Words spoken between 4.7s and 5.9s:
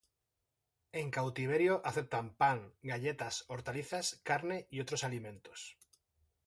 y otros alimentos.